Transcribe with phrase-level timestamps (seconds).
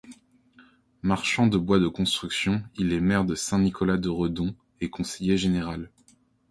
[1.03, 5.91] Marchand de bois de construction, il est maire de Saint-Nicolas-de-Redon et conseiller général.